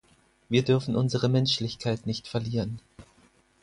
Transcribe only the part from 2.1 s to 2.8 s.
verlieren.